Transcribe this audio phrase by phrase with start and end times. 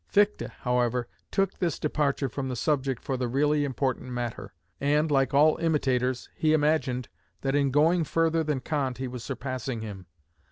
[0.11, 5.31] Fichte, however, took this departure from the subject for the really important matter, and like
[5.31, 7.07] all imitators, he imagined
[7.41, 10.07] that in going further than Kant he was surpassing him.